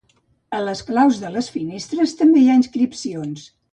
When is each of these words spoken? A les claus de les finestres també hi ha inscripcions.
A 0.59 0.61
les 0.67 0.79
claus 0.87 1.19
de 1.25 1.29
les 1.35 1.49
finestres 1.57 2.17
també 2.23 2.43
hi 2.45 2.49
ha 2.51 2.57
inscripcions. 2.63 3.45